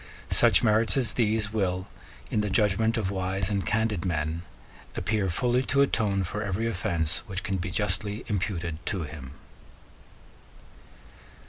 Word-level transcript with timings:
Such 0.31 0.63
merits 0.63 0.97
as 0.97 1.13
these 1.13 1.53
will, 1.53 1.87
in 2.31 2.41
the 2.41 2.49
judgment 2.49 2.97
of 2.97 3.11
wise 3.11 3.51
and 3.51 3.63
candid 3.63 4.03
men, 4.03 4.41
appear 4.95 5.29
fully 5.29 5.61
to 5.65 5.83
atone 5.83 6.23
for 6.23 6.41
every 6.41 6.65
offence 6.67 7.19
which 7.27 7.43
can 7.43 7.57
be 7.57 7.69
justly 7.69 8.23
imputed 8.27 8.83
to 8.87 9.03
him. 9.03 9.33